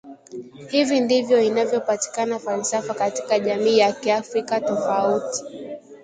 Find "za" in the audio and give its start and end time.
3.79-3.91